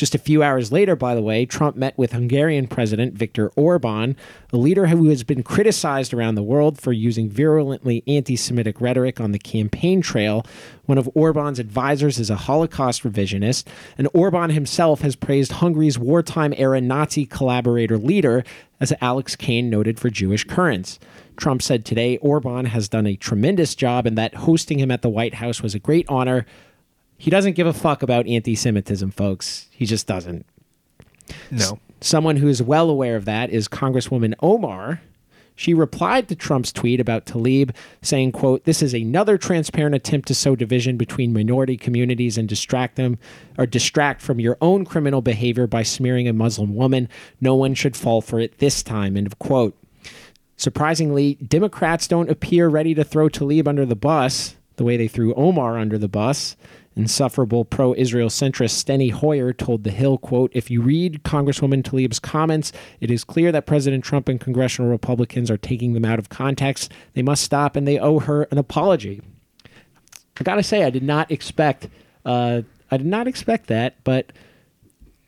Just 0.00 0.14
a 0.14 0.18
few 0.18 0.42
hours 0.42 0.72
later, 0.72 0.96
by 0.96 1.14
the 1.14 1.20
way, 1.20 1.44
Trump 1.44 1.76
met 1.76 1.98
with 1.98 2.12
Hungarian 2.12 2.66
President 2.66 3.12
Viktor 3.12 3.50
Orban, 3.54 4.16
a 4.50 4.56
leader 4.56 4.86
who 4.86 5.10
has 5.10 5.24
been 5.24 5.42
criticized 5.42 6.14
around 6.14 6.36
the 6.36 6.42
world 6.42 6.80
for 6.80 6.90
using 6.90 7.28
virulently 7.28 8.02
anti 8.06 8.34
Semitic 8.34 8.80
rhetoric 8.80 9.20
on 9.20 9.32
the 9.32 9.38
campaign 9.38 10.00
trail. 10.00 10.46
One 10.86 10.96
of 10.96 11.10
Orban's 11.12 11.58
advisors 11.58 12.18
is 12.18 12.30
a 12.30 12.36
Holocaust 12.36 13.02
revisionist, 13.02 13.66
and 13.98 14.08
Orban 14.14 14.48
himself 14.48 15.02
has 15.02 15.16
praised 15.16 15.52
Hungary's 15.52 15.98
wartime 15.98 16.54
era 16.56 16.80
Nazi 16.80 17.26
collaborator 17.26 17.98
leader, 17.98 18.42
as 18.80 18.94
Alex 19.02 19.36
Kane 19.36 19.68
noted 19.68 20.00
for 20.00 20.08
Jewish 20.08 20.44
Currents. 20.44 20.98
Trump 21.36 21.60
said 21.60 21.84
today 21.84 22.16
Orban 22.18 22.64
has 22.64 22.88
done 22.88 23.06
a 23.06 23.16
tremendous 23.16 23.74
job 23.74 24.06
and 24.06 24.16
that 24.16 24.34
hosting 24.34 24.78
him 24.78 24.90
at 24.90 25.02
the 25.02 25.10
White 25.10 25.34
House 25.34 25.62
was 25.62 25.74
a 25.74 25.78
great 25.78 26.06
honor. 26.08 26.46
He 27.20 27.30
doesn't 27.30 27.52
give 27.52 27.66
a 27.66 27.74
fuck 27.74 28.02
about 28.02 28.26
anti 28.26 28.54
Semitism, 28.54 29.10
folks. 29.10 29.68
He 29.70 29.84
just 29.84 30.06
doesn't. 30.06 30.46
No. 31.50 31.78
Someone 32.00 32.36
who 32.36 32.48
is 32.48 32.62
well 32.62 32.88
aware 32.88 33.14
of 33.14 33.26
that 33.26 33.50
is 33.50 33.68
Congresswoman 33.68 34.32
Omar. 34.40 35.02
She 35.54 35.74
replied 35.74 36.28
to 36.28 36.34
Trump's 36.34 36.72
tweet 36.72 36.98
about 36.98 37.26
Tlaib, 37.26 37.76
saying, 38.00 38.32
quote, 38.32 38.64
This 38.64 38.80
is 38.80 38.94
another 38.94 39.36
transparent 39.36 39.94
attempt 39.94 40.28
to 40.28 40.34
sow 40.34 40.56
division 40.56 40.96
between 40.96 41.34
minority 41.34 41.76
communities 41.76 42.38
and 42.38 42.48
distract 42.48 42.96
them 42.96 43.18
or 43.58 43.66
distract 43.66 44.22
from 44.22 44.40
your 44.40 44.56
own 44.62 44.86
criminal 44.86 45.20
behavior 45.20 45.66
by 45.66 45.82
smearing 45.82 46.26
a 46.26 46.32
Muslim 46.32 46.74
woman. 46.74 47.06
No 47.38 47.54
one 47.54 47.74
should 47.74 47.98
fall 47.98 48.22
for 48.22 48.40
it 48.40 48.56
this 48.60 48.82
time. 48.82 49.18
End 49.18 49.26
of 49.26 49.38
quote. 49.38 49.76
Surprisingly, 50.56 51.34
Democrats 51.34 52.08
don't 52.08 52.30
appear 52.30 52.68
ready 52.68 52.94
to 52.94 53.04
throw 53.04 53.28
Tlaib 53.28 53.68
under 53.68 53.84
the 53.84 53.94
bus 53.94 54.56
the 54.80 54.84
way 54.84 54.96
they 54.96 55.08
threw 55.08 55.34
Omar 55.34 55.78
under 55.78 55.98
the 55.98 56.08
bus. 56.08 56.56
Insufferable 56.96 57.64
pro-Israel 57.64 58.28
centrist 58.28 58.82
Steny 58.84 59.12
Hoyer 59.12 59.52
told 59.52 59.84
The 59.84 59.90
Hill, 59.90 60.18
quote, 60.18 60.50
If 60.54 60.70
you 60.70 60.82
read 60.82 61.22
Congresswoman 61.22 61.82
Tlaib's 61.84 62.18
comments, 62.18 62.72
it 63.00 63.10
is 63.10 63.22
clear 63.22 63.52
that 63.52 63.64
President 63.66 64.04
Trump 64.04 64.28
and 64.28 64.40
congressional 64.40 64.90
Republicans 64.90 65.50
are 65.50 65.56
taking 65.56 65.92
them 65.92 66.04
out 66.04 66.18
of 66.18 66.28
context. 66.28 66.90
They 67.14 67.22
must 67.22 67.44
stop 67.44 67.76
and 67.76 67.86
they 67.86 67.98
owe 67.98 68.18
her 68.18 68.42
an 68.50 68.58
apology. 68.58 69.22
I 70.38 70.42
gotta 70.42 70.62
say, 70.62 70.84
I 70.84 70.90
did 70.90 71.02
not 71.02 71.30
expect 71.30 71.88
uh, 72.24 72.62
I 72.90 72.96
did 72.96 73.06
not 73.06 73.28
expect 73.28 73.68
that, 73.68 74.02
but 74.04 74.32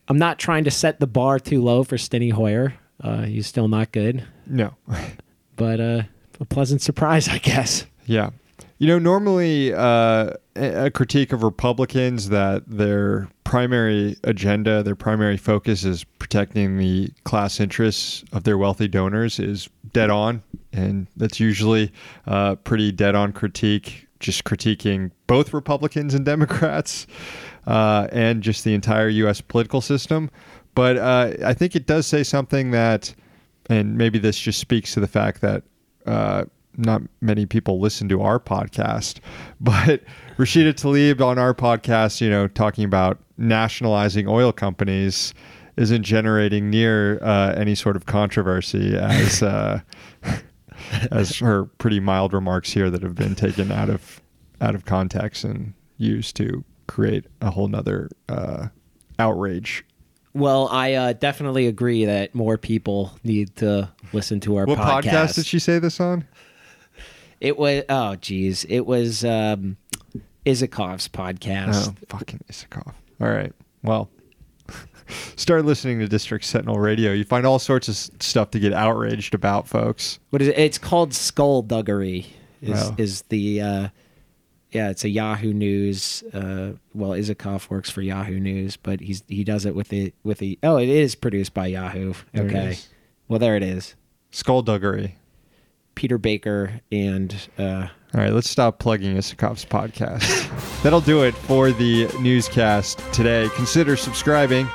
I'm 0.09 0.19
not 0.19 0.39
trying 0.39 0.65
to 0.65 0.71
set 0.71 1.01
the 1.01 1.07
bar 1.07 1.39
too 1.39 1.63
low 1.63 1.85
for 1.85 1.97
Steny 1.97 2.33
Hoyer. 2.33 2.75
Uh, 3.01 3.23
he's 3.23 3.47
still 3.47 3.69
not 3.69 3.93
good, 3.93 4.27
No. 4.47 4.75
but 5.57 5.81
uh, 5.81 6.03
a 6.41 6.45
pleasant 6.45 6.83
surprise, 6.83 7.29
I 7.29 7.39
guess. 7.39 7.87
Yeah. 8.07 8.31
You 8.79 8.89
know, 8.89 8.99
normally 8.99 9.73
uh, 9.73 10.33
a 10.57 10.91
critique 10.91 11.33
of 11.33 11.43
Republicans 11.43 12.29
that 12.29 12.63
their 12.67 13.29
primary 13.45 14.17
agenda, 14.25 14.83
their 14.83 14.95
primary 14.95 15.37
focus 15.37 15.85
is 15.85 16.05
protecting 16.05 16.79
the 16.79 17.11
class 17.25 17.61
interests 17.61 18.25
of 18.33 18.45
their 18.45 18.59
wealthy 18.59 18.89
donors 18.89 19.39
is 19.39 19.69
dead 19.93 20.11
on. 20.11 20.43
And 20.73 21.07
that's 21.17 21.41
usually 21.41 21.93
a 22.27 22.57
pretty 22.57 22.93
dead 22.93 23.15
on 23.15 23.33
critique, 23.33 24.07
just 24.21 24.45
critiquing 24.45 25.11
both 25.27 25.53
Republicans 25.53 26.15
and 26.15 26.25
Democrats 26.25 27.07
uh, 27.67 28.09
and 28.13 28.43
just 28.43 28.65
the 28.65 28.75
entire 28.75 29.09
U.S. 29.09 29.41
political 29.41 29.81
system. 29.81 30.31
But 30.75 30.97
uh, 30.97 31.33
I 31.45 31.55
think 31.55 31.77
it 31.77 31.87
does 31.87 32.07
say 32.07 32.23
something 32.23 32.71
that, 32.71 33.15
and 33.69 33.97
maybe 33.97 34.19
this 34.19 34.39
just 34.39 34.59
speaks 34.59 34.95
to 34.95 35.01
the 35.01 35.09
fact 35.09 35.41
that 35.43 35.63
uh, 36.07 36.45
not 36.77 37.03
many 37.21 37.47
people 37.47 37.81
listen 37.81 38.09
to 38.09 38.23
our 38.23 38.39
podcast, 38.39 39.21
but 39.61 40.03
Rashida 40.37 40.73
Tlaib 40.73 41.21
on 41.21 41.39
our 41.39 41.55
podcast, 41.55 42.21
you 42.21 42.31
know, 42.31 42.49
talking 42.49 42.85
about 42.85 43.19
nationalizing 43.39 44.29
oil 44.29 44.53
companies 44.53 45.35
isn't 45.77 46.03
generating 46.03 46.71
near 46.71 47.19
uh, 47.23 47.55
any 47.57 47.75
sort 47.75 47.97
of 47.97 48.07
controversy 48.07 48.97
as 48.97 49.43
uh, 49.43 49.81
as 51.11 51.39
her 51.39 51.65
pretty 51.65 52.01
mild 52.01 52.33
remarks 52.33 52.73
here 52.73 52.91
that 52.91 53.03
have 53.03 53.15
been 53.15 53.35
taken 53.35 53.73
out 53.73 53.89
of 53.89 54.21
out 54.61 54.75
of 54.75 54.85
context 54.85 55.45
and 55.45 55.73
used 55.97 56.37
to 56.37 56.65
create 56.87 57.25
a 57.41 57.51
whole 57.51 57.69
nother 57.69 58.11
uh, 58.29 58.69
outrage. 59.19 59.85
Well, 60.35 60.69
I 60.69 60.95
uh, 60.95 61.13
definitely 61.13 61.67
agree 61.67 62.07
that 62.07 62.35
more 62.35 62.57
people 62.57 63.13
need 63.23 63.55
to 63.57 63.91
listen 64.13 64.41
to 64.41 64.57
our 64.57 64.65
What 64.65 64.79
podcast. 64.79 65.03
podcast 65.03 65.35
did 65.35 65.47
she 65.47 65.59
say 65.59 65.79
this 65.79 66.01
on? 66.01 66.27
It 67.43 67.59
was 67.59 67.83
oh 67.89 68.15
geez, 68.15 68.65
it 68.69 68.87
was 68.87 69.25
um, 69.25 69.77
Isikoff's 70.47 71.09
podcast. 71.09 71.89
Oh, 71.89 71.95
fucking 72.17 72.39
Isikoff. 72.49 72.95
All 73.21 73.29
right. 73.29 73.53
Well, 73.83 74.09
start 75.37 75.65
listening 75.65 75.99
to 75.99 76.07
District 76.07 76.45
Sentinel 76.45 76.79
Radio. 76.79 77.11
You 77.13 77.25
find 77.25 77.45
all 77.45 77.59
sorts 77.59 77.89
of 77.89 77.97
stuff 78.23 78.53
to 78.53 78.61
get 78.61 78.73
outraged 78.73 79.35
about, 79.35 79.67
folks. 79.67 80.21
What 80.31 80.41
is 80.41 80.47
it? 80.49 80.57
It's 80.57 80.79
called 80.79 81.15
Skullduggery. 81.15 82.27
Is 82.61 82.81
Oh. 82.81 82.95
is 82.97 83.23
the 83.23 83.61
uh, 83.61 83.89
yeah? 84.71 84.91
It's 84.91 85.03
a 85.03 85.09
Yahoo 85.09 85.53
News. 85.53 86.23
Uh, 86.33 86.75
well, 86.95 87.11
Isakov 87.11 87.69
works 87.71 87.91
for 87.91 88.03
Yahoo 88.03 88.39
News, 88.39 88.77
but 88.77 89.01
he's 89.01 89.25
he 89.27 89.43
does 89.43 89.67
it 89.67 89.75
with 89.75 89.89
the 89.89 90.15
with 90.23 90.39
the 90.39 90.61
oh, 90.63 90.77
it 90.77 90.89
is 90.89 91.17
produced 91.17 91.55
by 91.55 91.67
Yahoo. 91.67 92.15
Okay, 92.37 92.79
well 93.27 93.41
there 93.41 93.57
it 93.57 93.65
is. 93.65 93.97
Skullduggery. 94.31 95.17
Peter 95.95 96.19
Baker 96.19 96.81
and 96.91 97.35
uh, 97.59 97.89
All 98.15 98.21
right, 98.21 98.33
let's 98.33 98.51
stop 98.51 98.79
plugging 98.79 99.17
Isikoff's 99.17 99.65
podcast. 99.65 100.23
That'll 100.83 101.01
do 101.01 101.23
it 101.23 101.35
for 101.35 101.71
the 101.71 102.09
newscast 102.21 102.99
today. 103.13 103.49
Consider 103.55 103.97
subscribing 103.97 104.67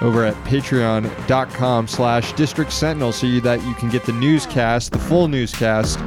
over 0.00 0.24
at 0.24 0.34
patreon.com 0.44 1.88
slash 1.88 2.32
district 2.34 2.72
sentinel 2.72 3.12
so 3.12 3.26
that 3.40 3.64
you 3.66 3.74
can 3.74 3.88
get 3.88 4.04
the 4.04 4.12
newscast, 4.12 4.92
the 4.92 4.98
full 4.98 5.28
newscast, 5.28 5.98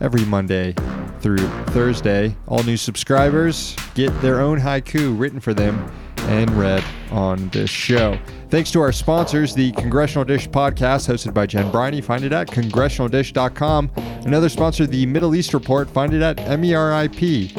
every 0.00 0.24
Monday 0.24 0.74
through 1.20 1.38
Thursday. 1.68 2.36
All 2.46 2.62
new 2.62 2.76
subscribers 2.76 3.76
get 3.94 4.10
their 4.22 4.40
own 4.40 4.58
haiku 4.58 5.18
written 5.18 5.40
for 5.40 5.54
them 5.54 5.90
and 6.24 6.50
read 6.52 6.84
on 7.10 7.48
this 7.50 7.70
show. 7.70 8.18
Thanks 8.50 8.70
to 8.72 8.80
our 8.80 8.92
sponsors, 8.92 9.54
the 9.54 9.72
Congressional 9.72 10.24
Dish 10.24 10.48
podcast, 10.48 11.08
hosted 11.08 11.32
by 11.34 11.46
Jen 11.46 11.70
Briney. 11.70 12.00
Find 12.00 12.24
it 12.24 12.32
at 12.32 12.48
congressionaldish.com. 12.48 13.90
Another 13.96 14.48
sponsor, 14.48 14.86
the 14.86 15.06
Middle 15.06 15.34
East 15.34 15.54
Report. 15.54 15.88
Find 15.90 16.12
it 16.12 16.22
at 16.22 16.36
merip.org. 16.38 17.52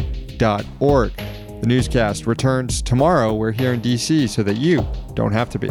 The 1.61 1.67
newscast 1.67 2.27
returns 2.27 2.81
tomorrow. 2.81 3.33
We're 3.33 3.51
here 3.51 3.73
in 3.73 3.79
D.C. 3.79 4.27
so 4.27 4.43
that 4.43 4.57
you 4.57 4.85
don't 5.13 5.31
have 5.31 5.49
to 5.51 5.59
be. 5.59 5.69